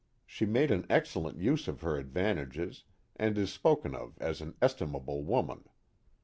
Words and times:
She 0.25 0.47
made 0.47 0.71
an 0.71 0.87
excellent 0.89 1.37
use 1.39 1.67
of 1.67 1.81
her 1.81 1.95
advantages, 1.95 2.85
and 3.17 3.37
is 3.37 3.53
spoken 3.53 3.93
of 3.93 4.17
as 4.19 4.41
an 4.41 4.55
estimable 4.59 5.23
woman. 5.23 5.63